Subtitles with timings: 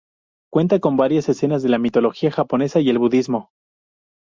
[0.51, 3.51] Cuenta con varias escenas de la mitología japonesa y el budismo.